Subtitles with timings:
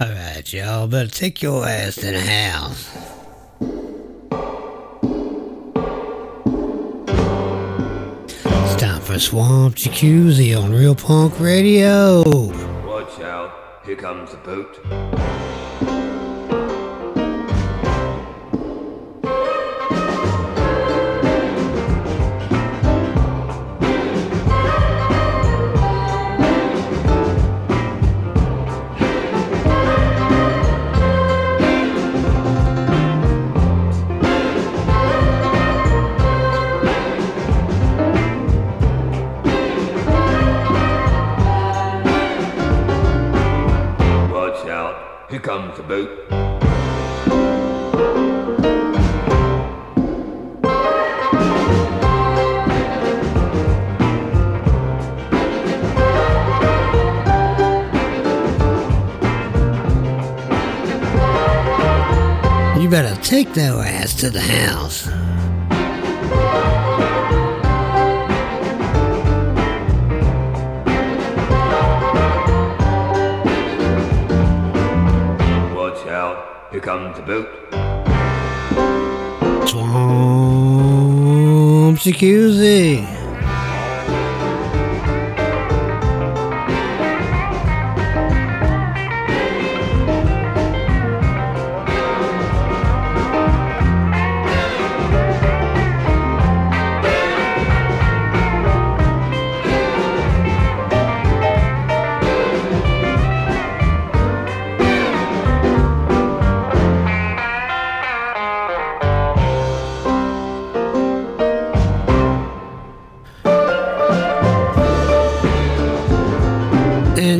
[0.00, 2.88] All right, y'all, better take your ass to the house.
[8.44, 12.22] It's time for Swamp Jacuzzi on Real Punk Radio.
[12.86, 14.78] Watch out, here comes the boat.
[63.28, 65.06] take their ass to the house.
[75.76, 77.48] Watch out, here comes the boot?
[79.68, 80.78] Tom
[81.98, 83.17] Secusey.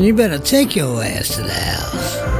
[0.09, 2.38] you better take your ass to the house.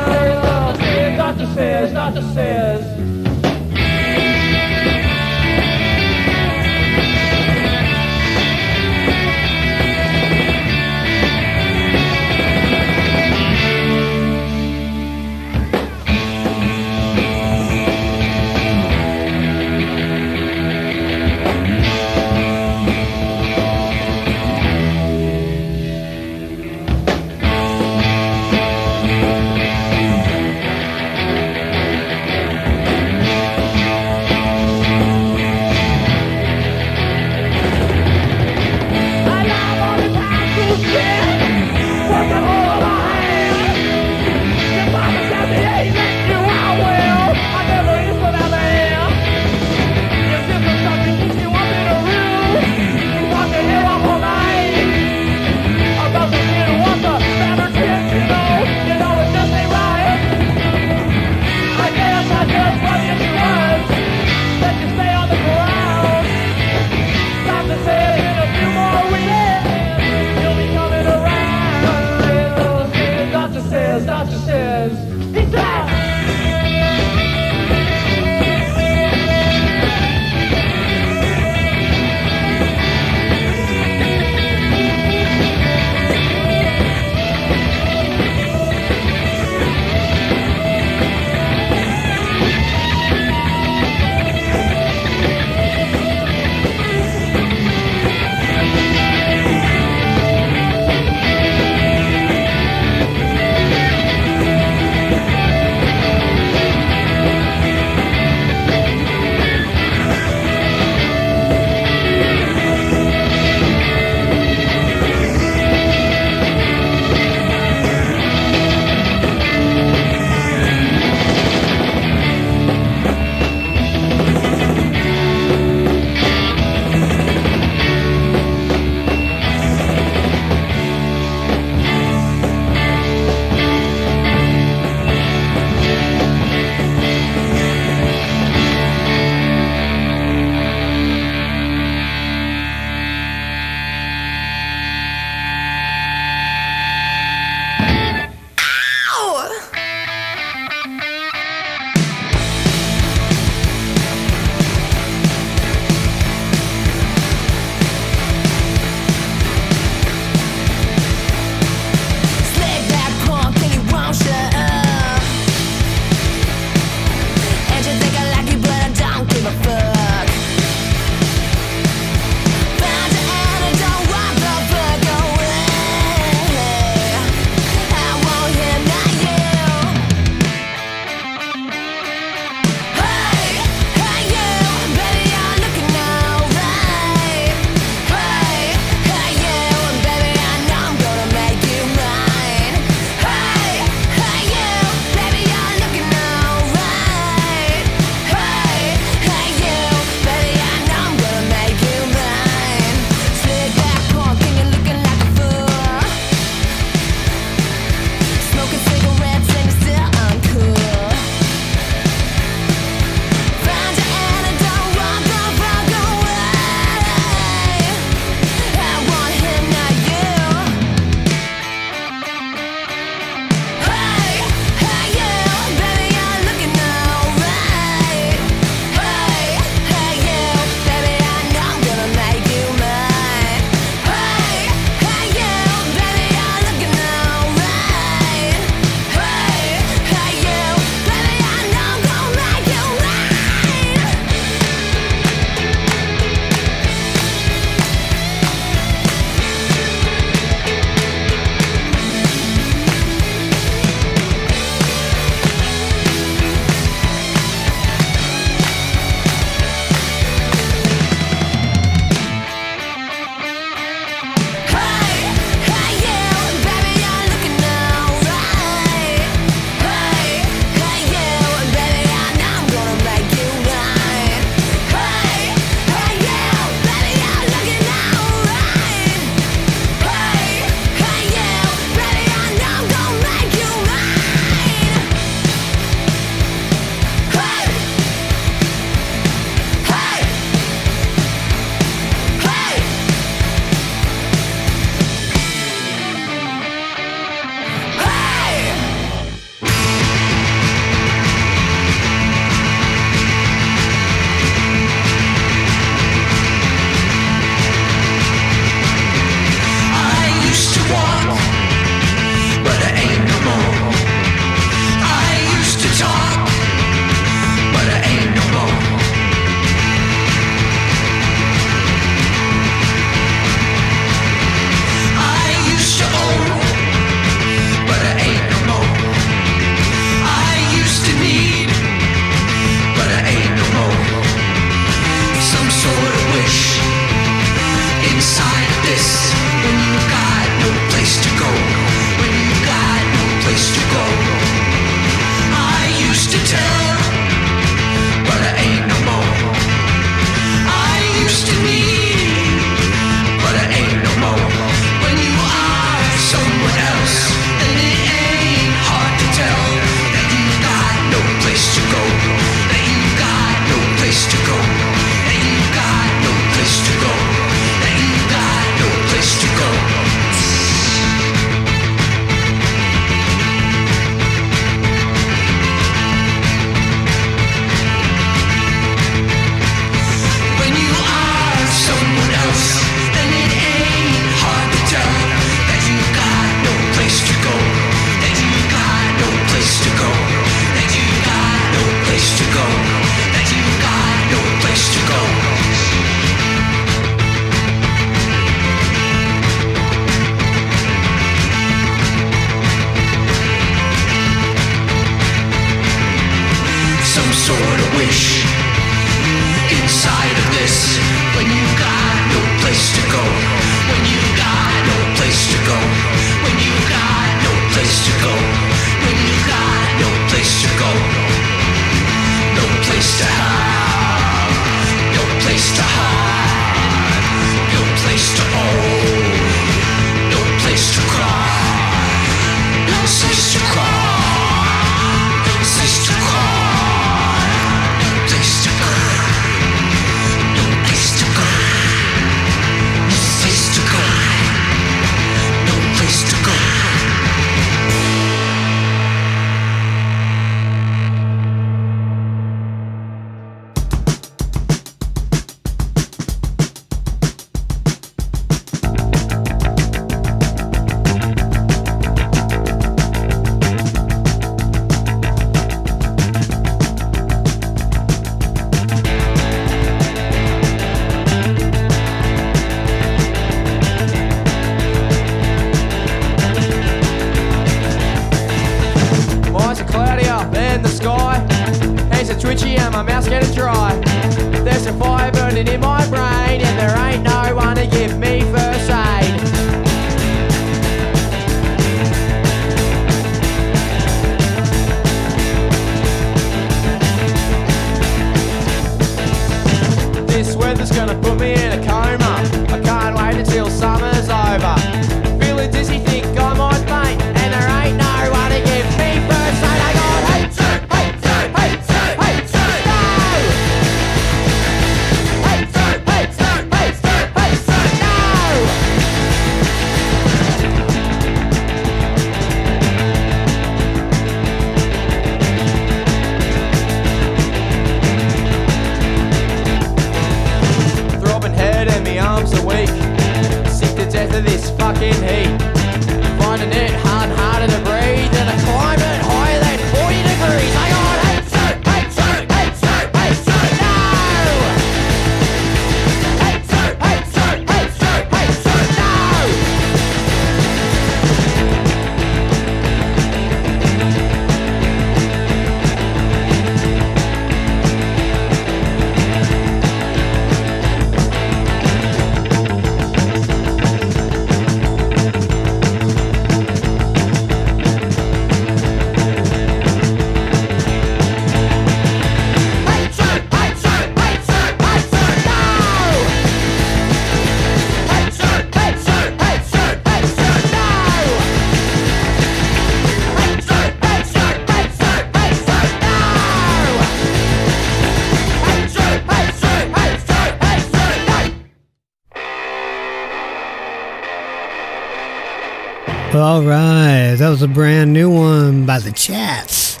[596.50, 600.00] All right, that was a brand new one by the Chats.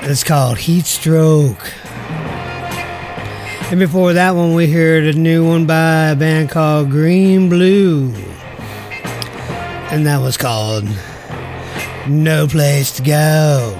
[0.00, 1.70] It's called Heat Stroke.
[3.70, 8.14] And before that one, we heard a new one by a band called Green Blue.
[9.90, 10.88] And that was called
[12.08, 13.74] No Place to Go.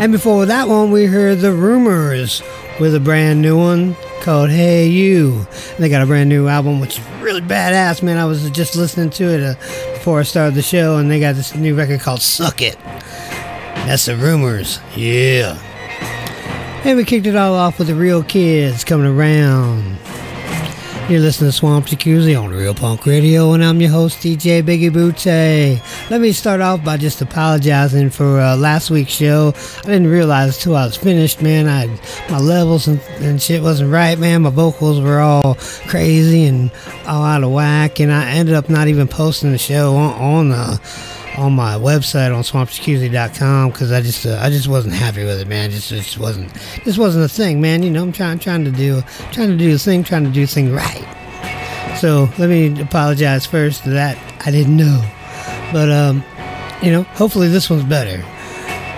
[0.00, 2.42] And before that one, we heard The Rumors
[2.80, 5.46] with a brand new one called Hey You.
[5.78, 8.18] They got a brand new album, which is really badass, man.
[8.18, 9.54] I was just listening to it uh,
[9.94, 12.78] before I started the show, and they got this new record called Suck It.
[12.78, 14.78] That's The Rumors.
[14.94, 15.58] Yeah.
[16.84, 19.98] And we kicked it all off with the Real Kids coming around.
[21.08, 24.90] You're listening to Swamp Jacuzzi on Real Punk Radio, and I'm your host, DJ Biggie
[24.90, 25.82] Butte.
[26.10, 29.52] Let me start off by just apologizing for uh, last week's show.
[29.78, 31.68] I didn't realize until I was finished, man.
[31.68, 31.86] I
[32.30, 34.42] my levels and, and shit wasn't right, man.
[34.42, 36.70] My vocals were all crazy and
[37.06, 40.48] all out of whack, and I ended up not even posting the show on, on
[40.50, 40.80] the
[41.36, 45.48] on my website on swampjacuzzi.com because I just uh, I just wasn't happy with it,
[45.48, 45.70] man.
[45.70, 46.52] Just just wasn't
[46.84, 47.82] this wasn't a thing, man.
[47.82, 50.42] You know, I'm trying trying to do trying to do the thing, trying to do
[50.42, 51.06] the thing right.
[51.98, 54.18] So let me apologize first that.
[54.44, 55.00] I didn't know,
[55.72, 56.24] but um,
[56.82, 58.22] you know, hopefully this one's better.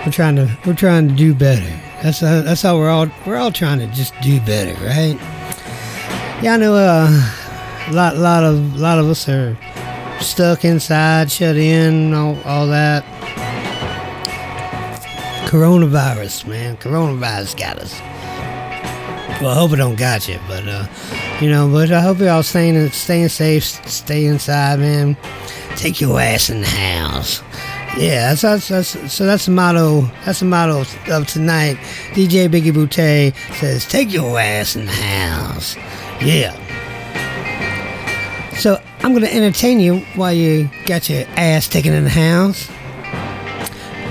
[0.05, 1.69] We're trying to we're trying to do better.
[2.01, 5.17] That's how, that's how we're all we're all trying to just do better, right?
[6.43, 6.75] Yeah, I know.
[6.75, 7.31] Uh,
[7.87, 9.57] a lot lot of lot of us are
[10.21, 13.03] stuck inside, shut in, all, all that.
[15.47, 16.77] Coronavirus, man.
[16.77, 17.99] Coronavirus got us.
[19.41, 20.87] Well, I hope it don't got you, but uh,
[21.41, 25.17] you know, but I hope you're all staying staying safe, stay inside, man.
[25.75, 27.41] Take your ass in the house.
[27.97, 30.01] Yeah, that's, that's, that's so that's the motto.
[30.25, 31.75] That's the motto of tonight.
[32.13, 35.75] DJ Biggie Boutte says, "Take your ass in the house."
[36.21, 36.64] Yeah.
[38.59, 42.69] So I'm gonna entertain you while you got your ass taken in the house.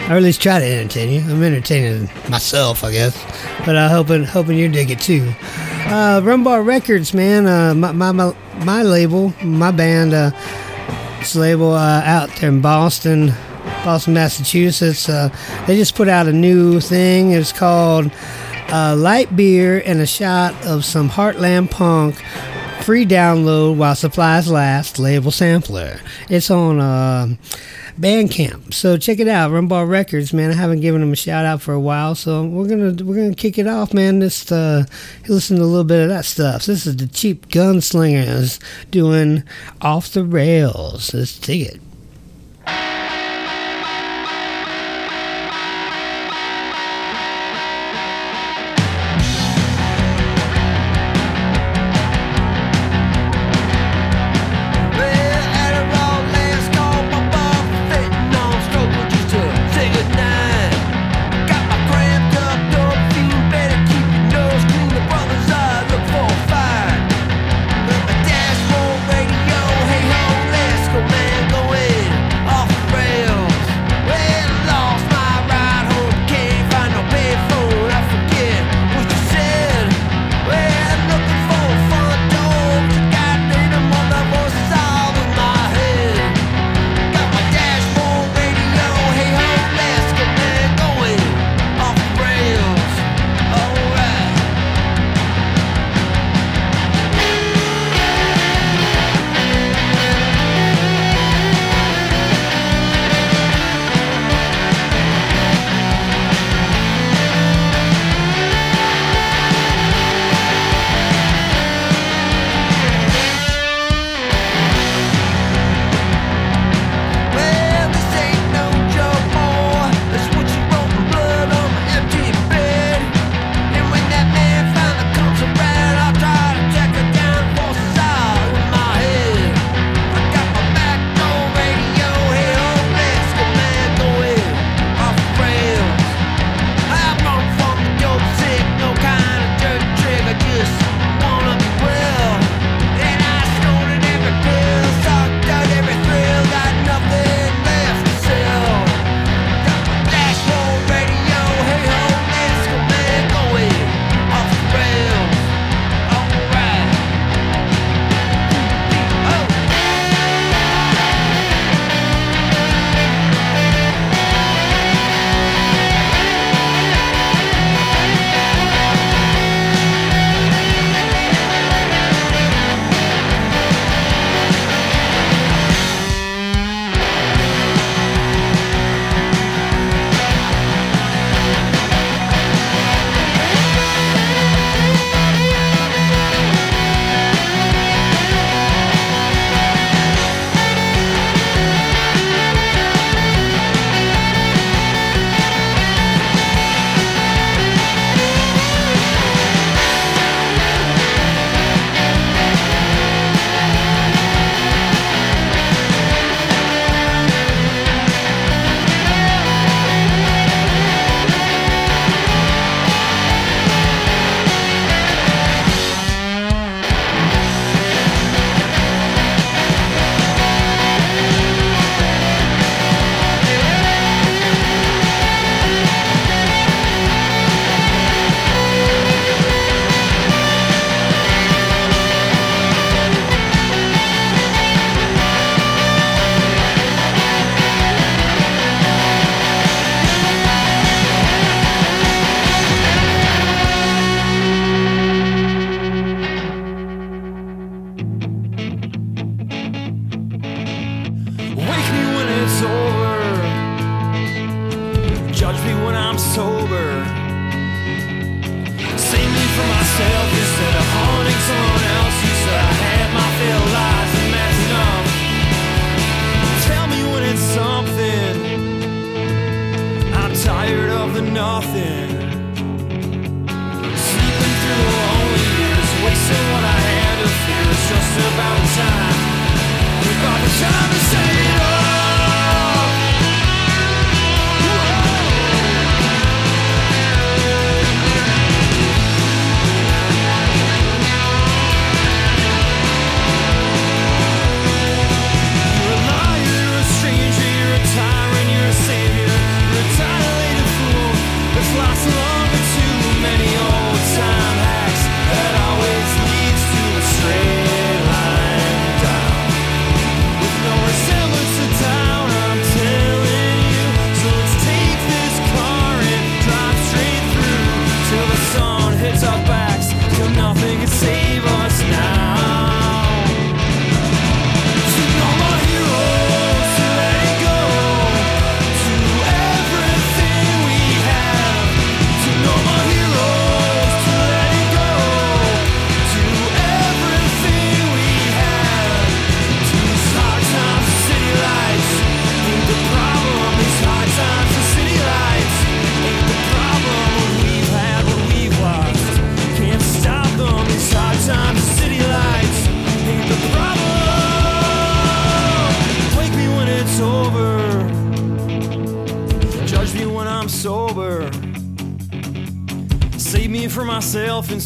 [0.08, 1.20] Or at least try to entertain you.
[1.32, 3.16] I'm entertaining myself, I guess.
[3.64, 5.32] But I'm hoping hoping you dig it too.
[5.86, 7.46] Uh, Rumbar Records, man.
[7.46, 10.30] Uh, my, my my my label, my band, uh,
[11.20, 13.32] this label uh, out there in Boston,
[13.82, 15.08] Boston, Massachusetts.
[15.08, 15.30] Uh,
[15.66, 17.32] they just put out a new thing.
[17.32, 18.12] It's called
[18.68, 22.22] uh, Light Beer and a Shot of Some Heartland Punk
[22.84, 26.00] free download while supplies last label sampler.
[26.28, 27.28] It's on uh,
[27.98, 28.74] bandcamp.
[28.74, 30.50] So check it out rumbar records man.
[30.50, 33.34] I haven't given them a shout out for a while so we're gonna we're gonna
[33.34, 34.18] kick it off man.
[34.18, 34.84] This uh
[35.28, 36.66] listen to a little bit of that stuff.
[36.66, 39.44] This is the cheap gunslingers doing
[39.80, 41.14] off the rails.
[41.14, 41.80] Let's take it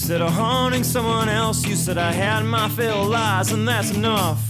[0.09, 3.91] Instead of haunting someone else, you said I had my fill of lies, and that's
[3.91, 4.48] enough.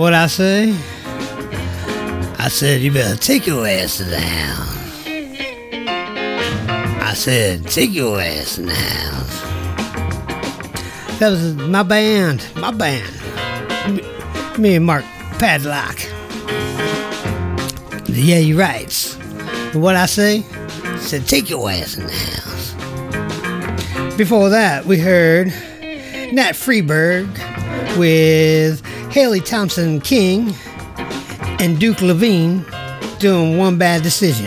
[0.00, 0.70] What I say?
[2.38, 5.06] I said you better take your ass house.
[7.02, 9.40] I said, take your ass house.
[11.18, 13.12] That was my band, my band.
[14.58, 15.04] Me, and Mark
[15.38, 16.00] Padlock.
[18.08, 18.90] Yeah, you're right.
[19.74, 20.46] What I say?
[20.96, 22.72] said, take your ass house.
[24.16, 25.48] Before that, we heard
[26.32, 27.28] Nat Freedberg
[27.98, 30.54] with Haley Thompson King
[31.58, 32.64] and Duke Levine
[33.18, 34.46] doing One Bad Decision.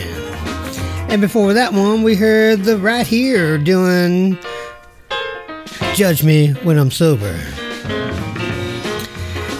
[1.10, 4.38] And before that one, we heard the Right Here doing
[5.92, 7.38] Judge Me When I'm Sober.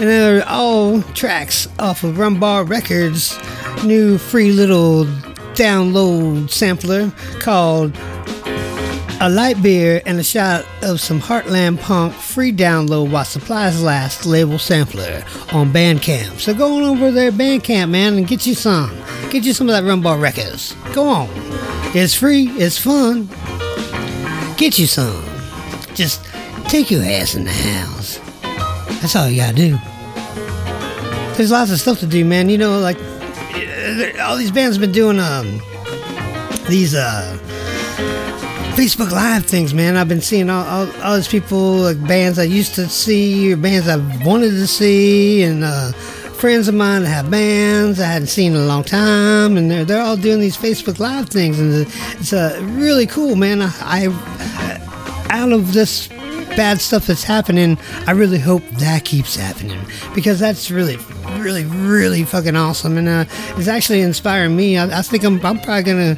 [0.01, 3.38] And they're all tracks off of Rumbar Records'
[3.85, 5.05] new free little
[5.55, 7.95] download sampler called
[9.20, 14.27] A Light Beer and a Shot of Some Heartland Punk free download while supplies last
[14.27, 16.40] label sampler on Bandcamp.
[16.40, 18.90] So go on over there, Bandcamp, man, and get you some.
[19.31, 20.74] Get you some of that Rumbar Records.
[20.92, 21.29] Go on.
[21.96, 23.29] It's free, it's fun.
[24.57, 25.24] Get you some.
[25.94, 26.24] Just
[26.66, 28.18] take your ass in the house.
[29.00, 29.79] That's all you gotta do.
[31.37, 32.48] There's lots of stuff to do, man.
[32.48, 32.98] You know, like
[34.20, 35.61] all these bands have been doing um
[36.68, 37.39] these uh
[38.75, 39.97] Facebook Live things, man.
[39.97, 43.57] I've been seeing all, all, all these people, like bands I used to see, or
[43.57, 48.27] bands I wanted to see, and uh, friends of mine that have bands I hadn't
[48.27, 51.87] seen in a long time, and they're, they're all doing these Facebook Live things, and
[52.18, 53.62] it's uh, really cool, man.
[53.62, 56.09] I, I out of this
[56.57, 59.80] bad stuff that's happening, I really hope that keeps happening
[60.14, 60.96] because that's really,
[61.38, 63.24] really, really fucking awesome, and uh,
[63.57, 64.78] it's actually inspiring me.
[64.78, 66.16] I, I think I'm, I'm probably gonna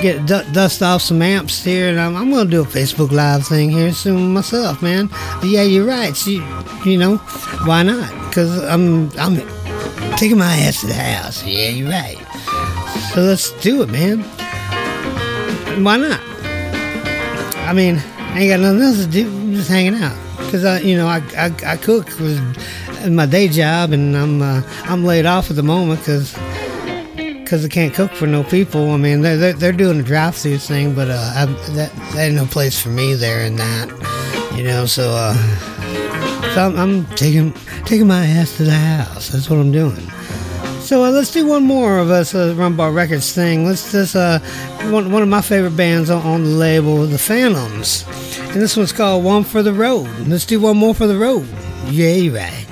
[0.00, 3.46] get du- dust off some amps here, and I'm, I'm gonna do a Facebook Live
[3.46, 5.08] thing here soon myself, man.
[5.40, 6.14] But yeah, you're right.
[6.26, 6.44] You,
[6.84, 7.16] you know,
[7.64, 8.08] why not?
[8.28, 9.36] Because I'm, I'm
[10.16, 11.44] taking my ass to the house.
[11.44, 12.18] Yeah, you're right.
[13.14, 14.20] So let's do it, man.
[15.82, 16.20] Why not?
[17.66, 19.39] I mean, I ain't got nothing else to do.
[19.60, 23.92] Just hanging out because I, you know, I, I, I cook in my day job,
[23.92, 26.32] and I'm uh, I'm laid off at the moment because
[27.14, 28.92] because I can't cook for no people.
[28.92, 31.44] I mean, they're they're, they're doing a drive-through thing, but uh, I,
[31.74, 33.90] that that ain't no place for me there in that,
[34.56, 34.86] you know.
[34.86, 35.34] So uh,
[36.54, 37.52] so I'm, I'm taking
[37.84, 39.28] taking my ass to the house.
[39.28, 40.10] That's what I'm doing.
[40.80, 43.66] So uh, let's do one more of us uh, Rumbar Records thing.
[43.66, 44.38] Let's just uh,
[44.90, 48.04] one one of my favorite bands on, on the label, the Phantoms,
[48.52, 50.08] and this one's called One for the Road.
[50.26, 51.46] Let's do one more for the road.
[51.86, 52.69] Yeah, right.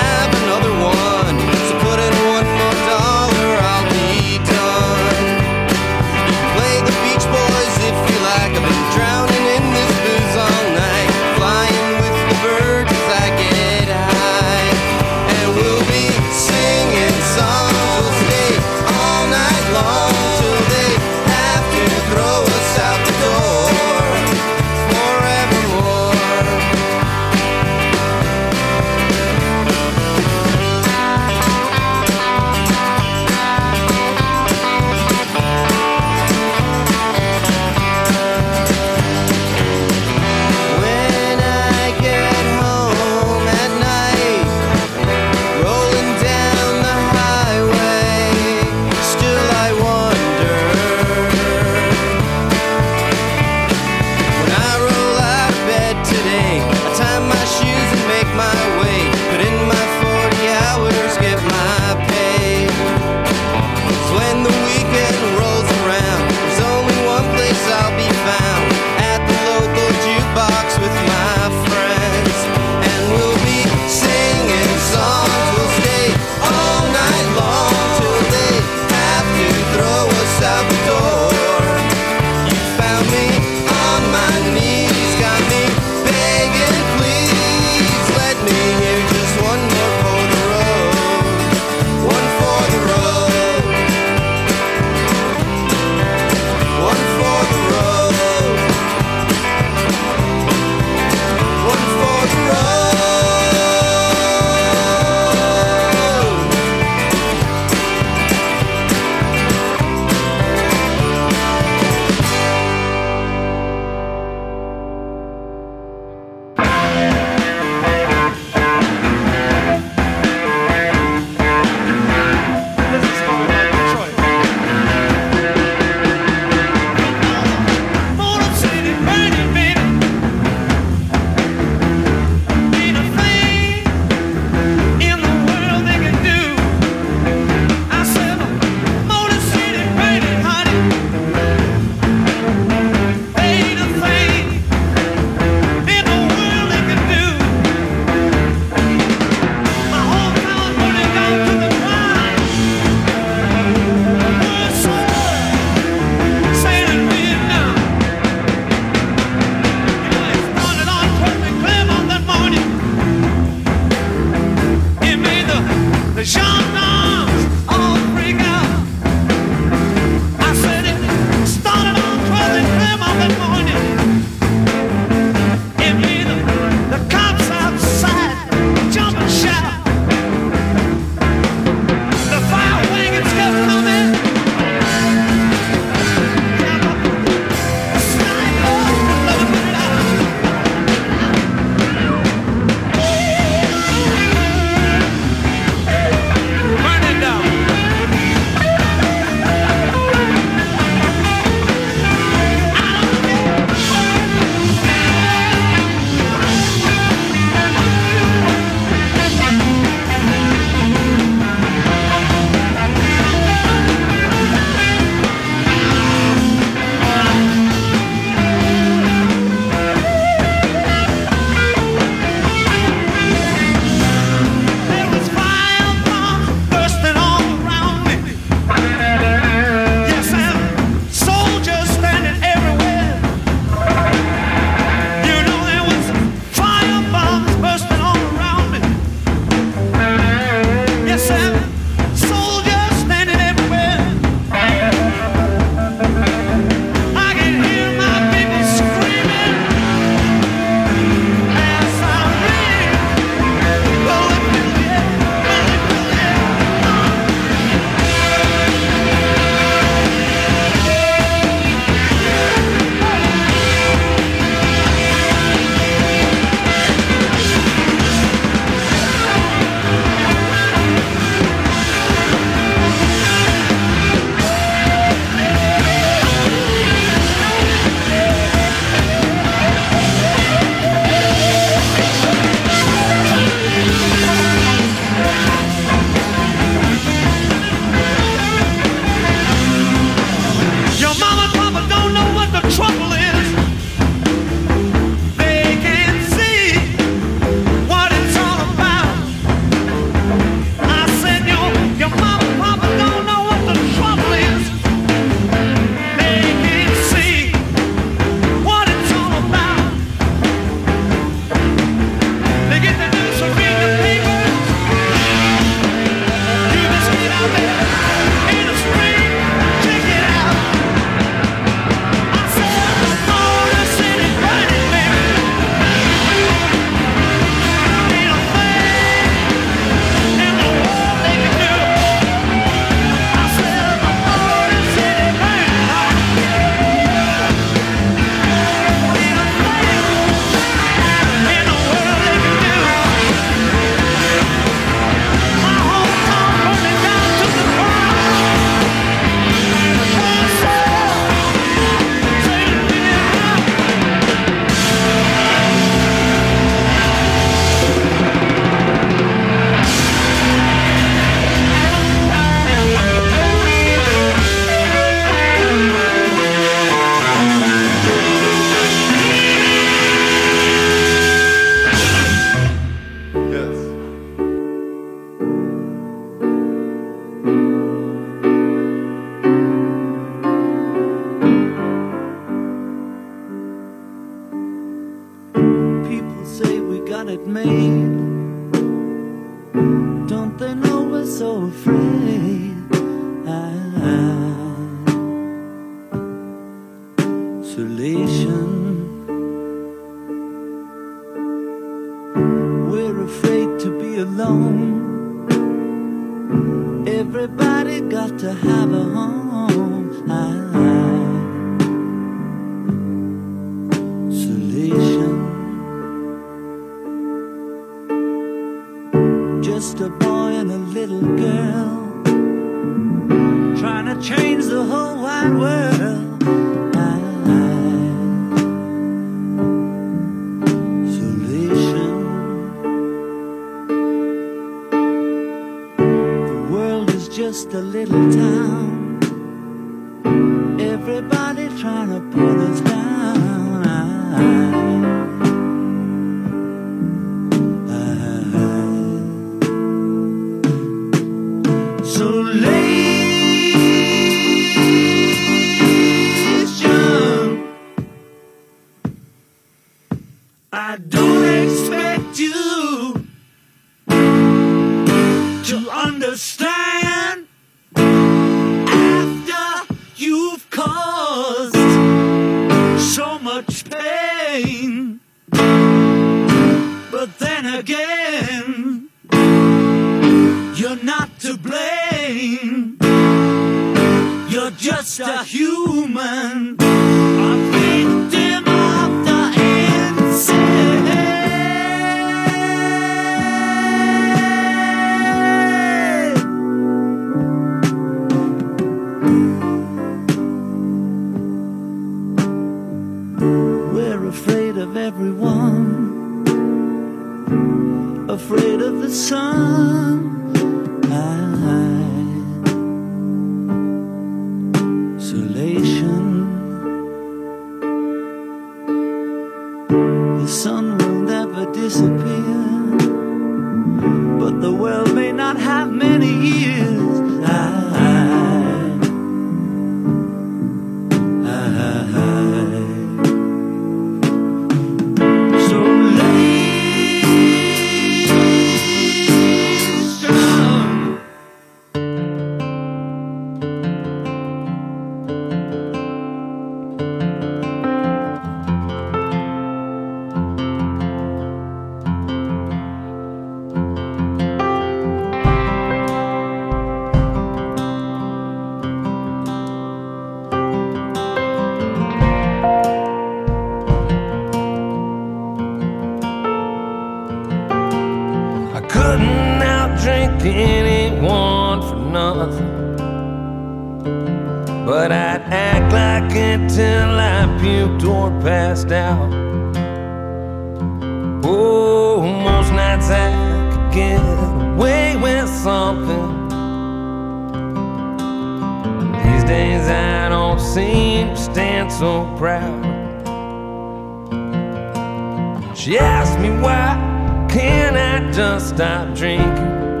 [595.86, 600.00] She asked me why Can I just stop drinking?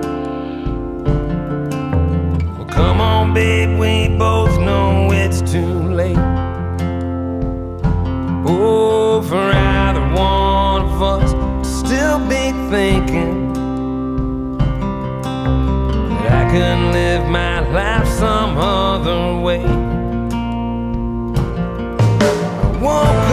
[2.56, 6.18] Well, come on, babe, we both know it's too late.
[8.48, 13.52] Oh, for either one of us to still be thinking
[16.18, 19.64] that I could live my life some other way.
[22.64, 23.25] I won't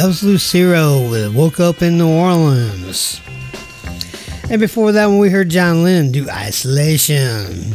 [0.00, 3.20] that was Lucero with Woke Up in New Orleans.
[4.48, 7.74] And before that one, we heard John Lynn do Isolation.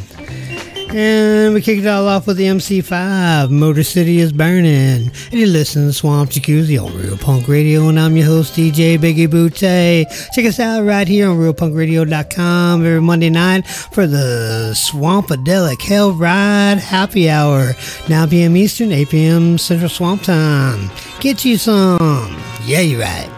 [0.97, 5.11] And we kicked it all off with the MC5, Motor City is Burning.
[5.29, 8.97] And you listen to Swamp Jacuzzi on Real Punk Radio, and I'm your host, DJ
[8.97, 10.07] Biggie Butte.
[10.33, 16.77] Check us out right here on RealPunkRadio.com every Monday night for the Swampadelic Hell Ride
[16.77, 17.73] Happy Hour,
[18.07, 18.55] 9 p.m.
[18.55, 19.57] Eastern, 8 p.m.
[19.57, 20.89] Central Swamp Time.
[21.19, 22.41] Get you some.
[22.63, 23.34] Yeah, you're right.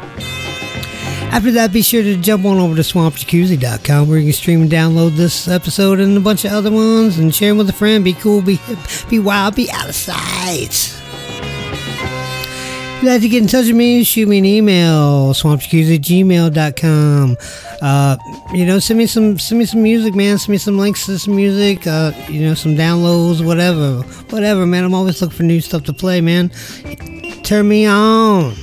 [1.30, 4.72] After that, be sure to jump on over to swampjacuzzi.com where you can stream and
[4.72, 8.04] download this episode and a bunch of other ones and share them with a friend.
[8.04, 10.98] Be cool, be hip, be wild, be out of sight.
[12.98, 17.38] If you'd like to get in touch with me, shoot me an email, swampjacuzzi@gmail.com.
[17.84, 18.18] Uh,
[18.56, 20.40] you know, send me some send me some music, man.
[20.40, 24.02] Send me some links to some music, uh, you know, some downloads, whatever.
[24.32, 24.84] Whatever, man.
[24.84, 26.50] I'm always looking for new stuff to play, man.
[27.44, 28.56] Turn me on.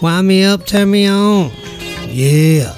[0.00, 1.50] Wind me up, turn me on.
[2.08, 2.74] Yeah.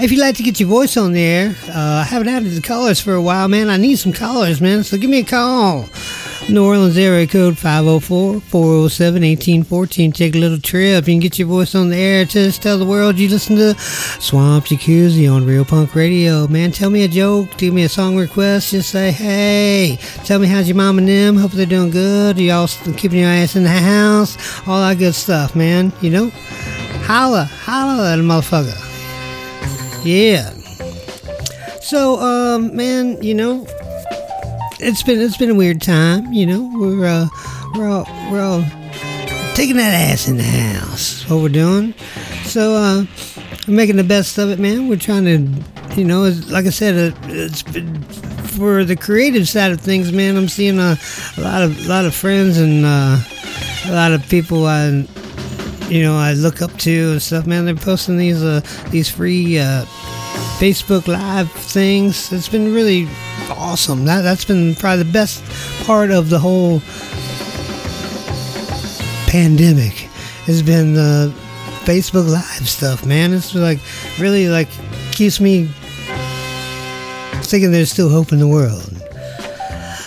[0.00, 2.98] If you'd like to get your voice on there, uh, I haven't added the callers
[2.98, 3.68] for a while, man.
[3.68, 4.84] I need some callers, man.
[4.84, 5.88] So give me a call.
[6.50, 10.14] New Orleans area code 504-407-1814.
[10.14, 11.08] Take a little trip.
[11.08, 12.26] You can get your voice on the air.
[12.26, 13.74] Just tell the world you listen to
[14.20, 16.46] Swamp Jacuzzi on Real Punk Radio.
[16.46, 17.56] Man, tell me a joke.
[17.56, 18.72] Give me a song request.
[18.72, 21.36] Just say, hey, tell me how's your mom and them.
[21.36, 22.38] Hope they're doing good.
[22.38, 24.36] Y'all still keeping your ass in the house.
[24.68, 25.94] All that good stuff, man.
[26.02, 26.28] You know?
[27.04, 27.44] Holla.
[27.44, 28.76] Holla at a motherfucker.
[30.04, 30.50] Yeah.
[31.80, 33.66] So, um, man, you know,
[34.80, 36.32] it's been it's been a weird time.
[36.32, 37.28] You know, we're uh,
[37.74, 38.64] we're all we're all
[39.54, 41.28] taking that ass in the house.
[41.28, 41.94] What we're doing.
[42.44, 43.04] So, uh,
[43.66, 44.88] we're making the best of it, man.
[44.88, 49.72] We're trying to, you know, like I said, uh, it's been for the creative side
[49.72, 50.36] of things, man.
[50.36, 50.96] I'm seeing a,
[51.36, 53.18] a lot of a lot of friends and uh,
[53.86, 55.06] a lot of people I
[55.88, 57.64] you know I look up to and stuff, man.
[57.64, 58.60] They're posting these uh
[58.90, 59.84] these free uh
[60.58, 62.32] Facebook Live things.
[62.32, 63.08] It's been really
[63.50, 64.04] awesome.
[64.04, 65.42] That that's been probably the best
[65.84, 66.80] part of the whole
[69.28, 70.08] pandemic.
[70.46, 71.32] Has been the
[71.84, 73.32] Facebook Live stuff, man.
[73.32, 73.78] It's like
[74.18, 74.68] really like
[75.12, 75.68] keeps me
[77.42, 78.90] thinking there's still hope in the world.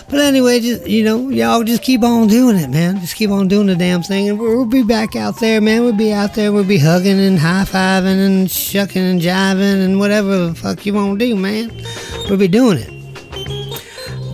[0.09, 2.99] But anyway, just you know, y'all just keep on doing it, man.
[3.01, 5.83] Just keep on doing the damn thing, and we'll, we'll be back out there, man.
[5.83, 6.53] We'll be out there.
[6.53, 10.93] We'll be hugging and high fiving and shucking and jiving and whatever the fuck you
[10.93, 11.71] want to do, man.
[12.29, 12.96] We'll be doing it.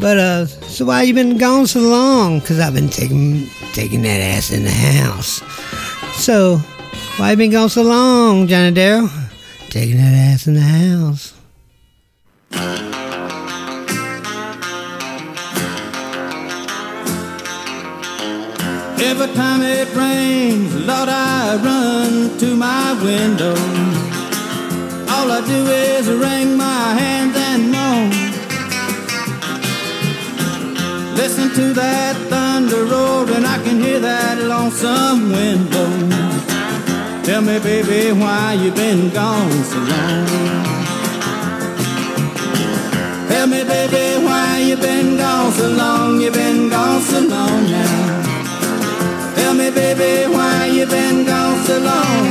[0.03, 2.41] But uh, so why you been gone so long?
[2.41, 5.41] Cause I've been taking taking that ass in the house.
[6.21, 6.57] So
[7.15, 9.09] why you been gone so long, Johnny Darrell?
[9.69, 11.33] Taking that ass in the house.
[19.01, 23.55] Every time it rains, Lord, I run to my window.
[25.13, 28.12] All I do is wring my hands and moan.
[31.15, 36.43] Listen to that thunder roar, and I can hear that lonesome wind blow.
[37.23, 40.25] Tell me, baby, why you been gone so long?
[43.29, 46.19] Tell me, baby, why you been gone so long?
[46.19, 49.35] You been gone so long now.
[49.35, 52.23] Tell me, baby, why you been gone so long?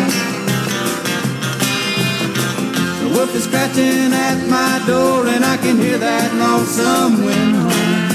[3.00, 8.11] The wolf is scratching at my door, and I can hear that lonesome wind hum.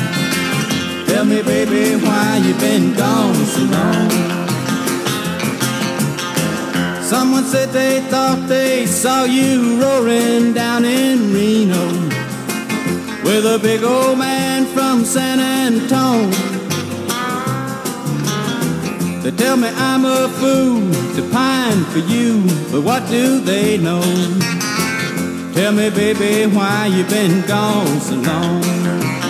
[1.17, 4.09] Tell me, baby, why you've been gone so long?
[7.01, 11.87] Someone said they thought they saw you roaring down in Reno
[13.23, 16.29] with a big old man from San Antone.
[19.23, 20.81] They tell me I'm a fool
[21.15, 24.03] to pine for you, but what do they know?
[25.55, 29.26] Tell me, baby, why you've been gone so long?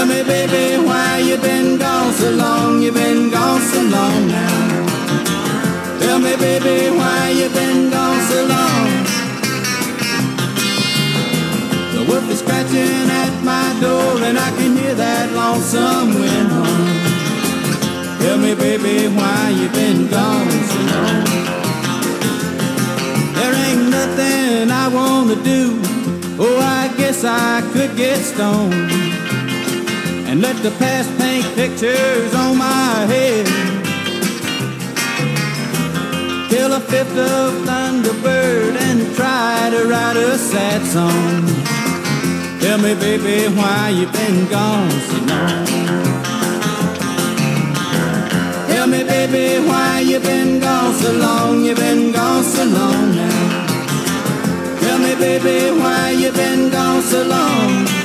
[0.00, 2.80] Tell me, baby, why you been gone so long?
[2.80, 5.98] You been gone so long now.
[6.00, 8.88] Tell me, baby, why you been gone so long?
[11.92, 18.20] The wolf is scratching at my door, and I can hear that lonesome wind hum.
[18.20, 21.24] Tell me, baby, why you been gone so long?
[23.36, 25.78] There ain't nothing I wanna do.
[26.40, 29.19] Oh, I guess I could get stoned
[30.30, 33.46] and let the past paint pictures on my head.
[36.48, 41.42] Kill a fifth of Thunderbird and try to write a sad song.
[42.60, 45.66] Tell me, baby, why you been gone so long?
[48.68, 51.64] Tell me, baby, why you been gone so long?
[51.64, 54.78] You been gone so long now.
[54.78, 57.99] Tell me, baby, why you been gone so long?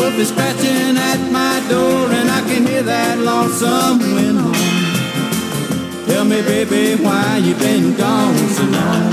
[0.00, 6.06] Wolf is scratching at my door, and I can hear that lonesome wind hum.
[6.06, 9.12] Tell me, baby, why you been gone so long?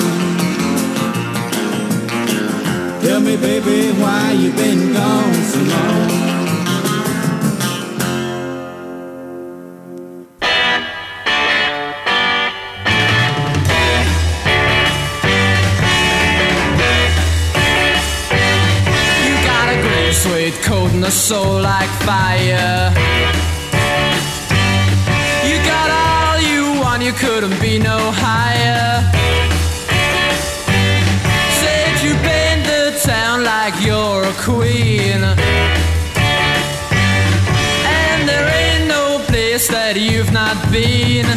[3.01, 6.26] Tell me, baby, why you been gone so long?
[21.27, 22.89] Soul like fire.
[25.43, 29.03] You got all you want, you couldn't be no higher.
[31.59, 35.21] Said you paint the town like you're a queen.
[37.95, 41.27] And there ain't no place that you've not been.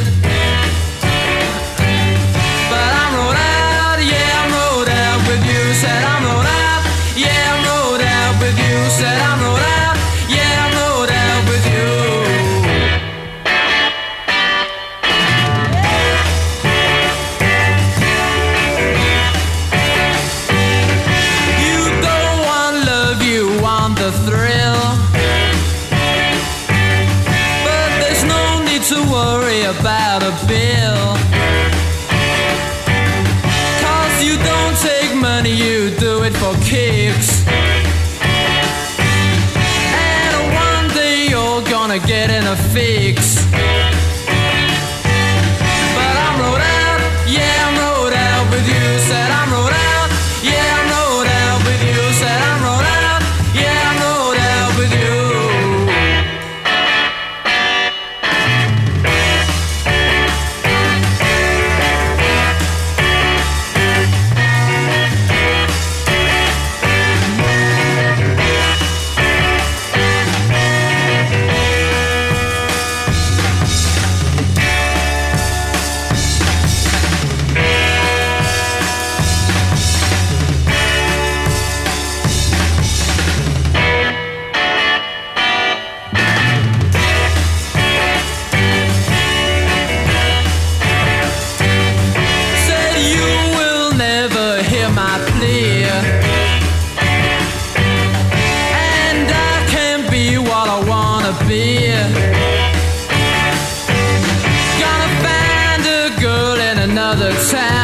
[104.81, 107.80] Gonna find a girl in another town.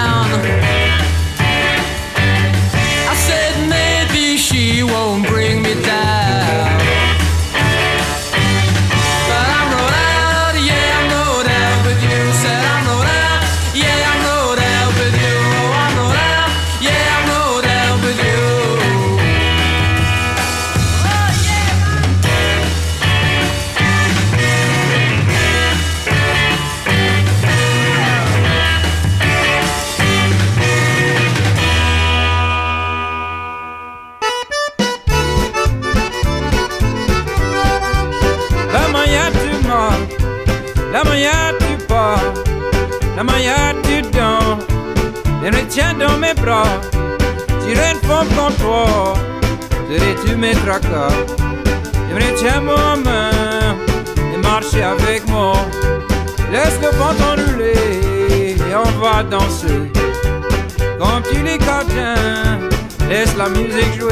[63.37, 64.06] La musique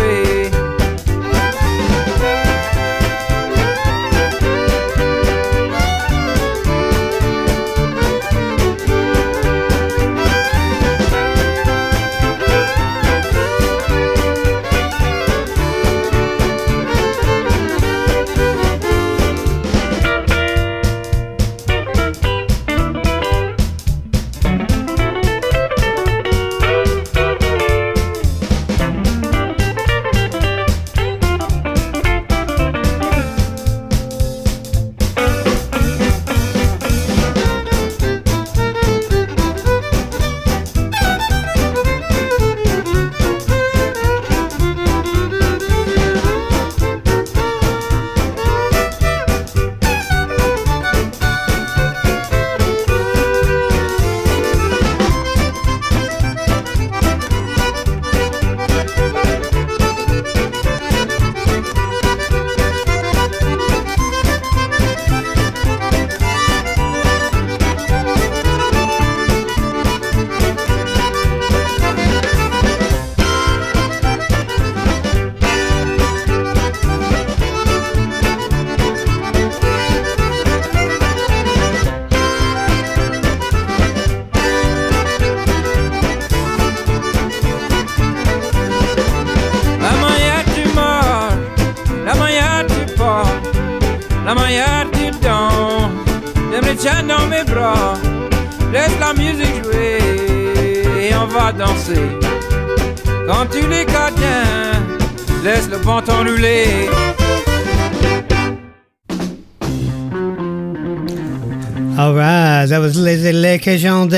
[113.85, 114.09] Les Cajon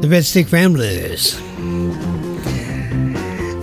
[0.00, 1.36] the Red Stick Ramblers.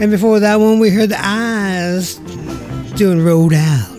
[0.02, 2.16] And before that one, we heard the Eyes
[2.98, 3.90] doing Road Out.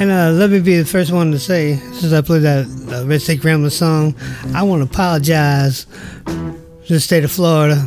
[0.00, 3.06] And uh, let me be the first one to say, since I played that uh,
[3.06, 4.14] Red Stick Ramblers song,
[4.54, 5.84] I want to apologize
[6.24, 7.86] to the state of Florida.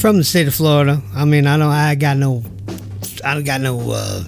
[0.00, 1.02] From the state of Florida.
[1.14, 2.42] I mean, I don't, I got no,
[3.22, 4.24] I don't got no uh,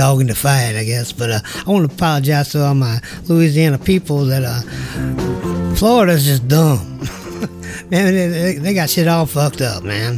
[0.00, 1.12] dog in the fight, I guess.
[1.12, 6.48] But uh, I want to apologize to all my Louisiana people that uh, Florida's just
[6.48, 7.00] dumb.
[7.90, 10.16] man, they, they- got shit all fucked up, man.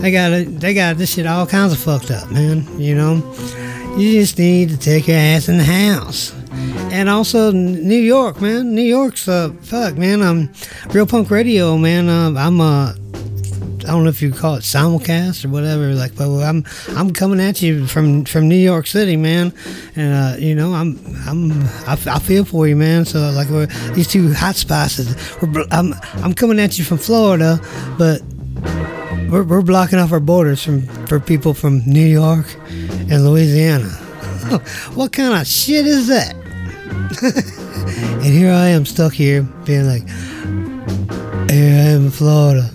[0.00, 0.30] They got.
[0.60, 2.66] They got this shit all kinds of fucked up, man.
[2.80, 3.14] You know,
[3.96, 6.34] you just need to take your ass in the house.
[6.92, 8.74] And also New York, man.
[8.74, 10.20] New York's uh fuck, man.
[10.22, 10.50] Um,
[10.88, 12.08] Real Punk Radio, man.
[12.08, 12.94] Uh, I'm uh,
[13.84, 15.94] I don't know if you call it simulcast or whatever.
[15.94, 19.52] Like, but I'm I'm coming at you from from New York City, man.
[19.96, 21.52] And uh, you know, I'm I'm
[21.86, 23.04] I, I feel for you, man.
[23.04, 23.48] So like,
[23.94, 24.98] these two hot spots.
[25.70, 27.60] I'm I'm coming at you from Florida,
[27.98, 28.22] but
[29.30, 32.46] we're, we're blocking off our borders from for people from New York
[33.10, 33.88] and Louisiana.
[34.94, 36.34] what kind of shit is that?
[37.22, 40.08] and here I am stuck here, being like,
[41.50, 42.70] here I am in Florida.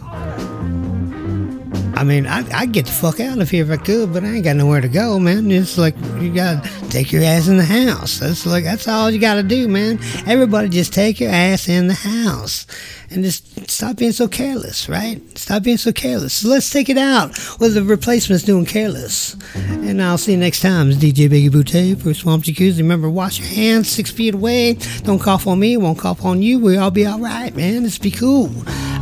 [1.95, 4.27] I mean, I, I'd get the fuck out of here if I could, but I
[4.27, 5.49] ain't got nowhere to go, man.
[5.49, 8.19] It's like you gotta take your ass in the house.
[8.19, 9.99] That's like that's all you gotta do, man.
[10.27, 12.67] Everybody just take your ass in the house
[13.09, 15.21] and just stop being so careless, right?
[15.37, 16.33] Stop being so careless.
[16.33, 17.29] So let's take it out
[17.59, 19.35] with the replacements doing careless.
[19.55, 20.89] And I'll see you next time.
[20.89, 22.79] It's DJ Biggie Boutte for Swamp Jacuzzi.
[22.79, 24.73] Remember, wash your hands six feet away.
[25.03, 25.77] Don't cough on me.
[25.77, 26.59] Won't cough on you.
[26.59, 27.83] We all be all right, man.
[27.83, 28.51] Let's be cool.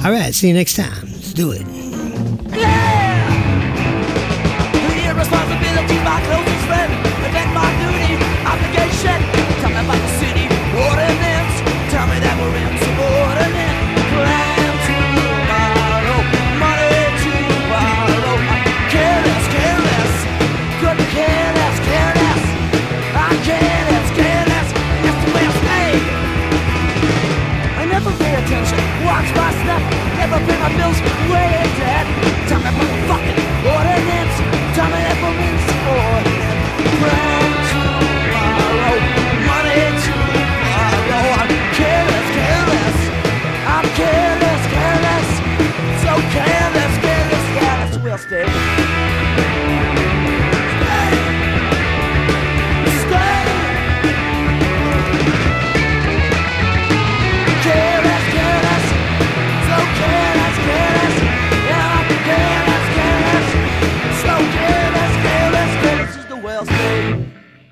[0.05, 0.33] All right.
[0.33, 1.07] See you next time.
[1.07, 1.82] Let's do it
[2.63, 3.02] yeah!